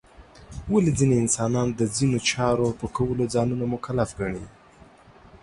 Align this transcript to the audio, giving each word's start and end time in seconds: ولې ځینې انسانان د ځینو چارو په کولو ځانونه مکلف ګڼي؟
ولې 0.73 0.91
ځینې 0.99 1.15
انسانان 1.23 1.67
د 1.73 1.81
ځینو 1.95 2.17
چارو 2.29 2.67
په 2.79 2.87
کولو 2.95 3.23
ځانونه 3.33 3.65
مکلف 3.73 4.09
ګڼي؟ 4.19 4.45